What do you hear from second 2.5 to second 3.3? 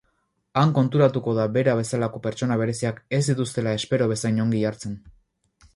bereziak ez